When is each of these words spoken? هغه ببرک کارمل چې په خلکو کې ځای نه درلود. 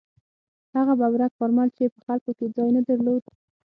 هغه 0.77 0.93
ببرک 0.99 1.31
کارمل 1.39 1.67
چې 1.77 1.83
په 1.93 1.99
خلکو 2.05 2.31
کې 2.37 2.45
ځای 2.55 2.69
نه 2.77 2.81
درلود. 2.87 3.23